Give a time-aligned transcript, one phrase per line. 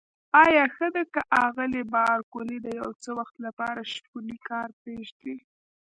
[0.43, 5.35] آیا ښه ده که آغلې بارکلي د یو څه وخت لپاره شپنی کار پرېږدي؟